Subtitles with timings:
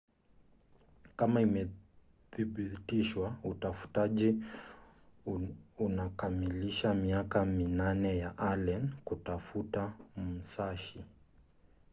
[1.15, 4.35] kama imedhibitishwa utafutaji
[5.79, 11.01] unakamilisha miaka minane ya allen kutafuta musashi